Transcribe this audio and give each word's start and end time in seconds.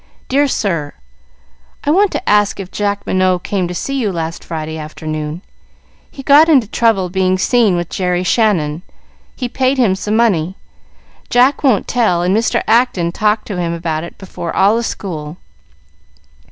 "Dear 0.29 0.47
Sir, 0.47 0.93
I 1.83 1.91
want 1.91 2.09
to 2.13 2.27
ask 2.27 2.59
if 2.59 2.71
Jack 2.71 3.05
Minot 3.05 3.43
came 3.43 3.67
to 3.67 3.75
see 3.75 3.93
you 3.93 4.11
last 4.11 4.43
Friday 4.43 4.75
afternoon. 4.75 5.43
He 6.09 6.23
got 6.23 6.49
into 6.49 6.65
trouble 6.67 7.07
being 7.09 7.37
seen 7.37 7.75
with 7.75 7.87
Jerry 7.89 8.23
Shannon. 8.23 8.81
He 9.35 9.47
paid 9.47 9.77
him 9.77 9.93
some 9.93 10.15
money. 10.15 10.55
Jack 11.29 11.61
won't 11.63 11.87
tell, 11.87 12.23
and 12.23 12.35
Mr. 12.35 12.63
Acton 12.67 13.11
talked 13.11 13.45
to 13.45 13.59
him 13.59 13.73
about 13.73 14.03
it 14.03 14.17
before 14.17 14.55
all 14.55 14.75
the 14.75 14.81
school. 14.81 15.37